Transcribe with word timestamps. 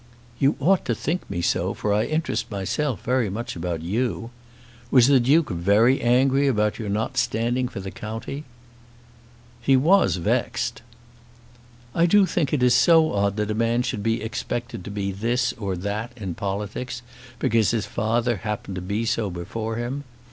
"You 0.39 0.55
ought 0.59 0.83
to 0.85 0.95
think 0.95 1.29
me 1.29 1.43
so, 1.43 1.75
for 1.75 1.93
I 1.93 2.05
interest 2.05 2.49
myself 2.49 3.03
very 3.03 3.29
much 3.29 3.55
about 3.55 3.83
you. 3.83 4.31
Was 4.89 5.05
the 5.07 5.19
Duke 5.19 5.51
very 5.51 6.01
angry 6.01 6.47
about 6.47 6.79
your 6.79 6.89
not 6.89 7.17
standing 7.19 7.67
for 7.67 7.81
the 7.81 7.91
county?" 7.91 8.43
"He 9.61 9.77
was 9.77 10.15
vexed." 10.15 10.81
"I 11.93 12.07
do 12.07 12.25
think 12.25 12.51
it 12.51 12.63
is 12.63 12.73
so 12.73 13.13
odd 13.13 13.35
that 13.35 13.51
a 13.51 13.53
man 13.53 13.83
should 13.83 14.01
be 14.01 14.23
expected 14.23 14.83
to 14.85 14.89
be 14.89 15.11
this 15.11 15.53
or 15.53 15.75
that 15.77 16.13
in 16.17 16.33
politics 16.33 17.03
because 17.37 17.69
his 17.69 17.85
father 17.85 18.37
happened 18.37 18.73
to 18.77 18.81
be 18.81 19.05
so 19.05 19.29
before 19.29 19.75
him! 19.75 20.03